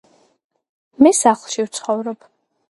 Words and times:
მე 1.07 1.11
სახლში 1.19 1.67
ვცხოვრობ 1.69 2.27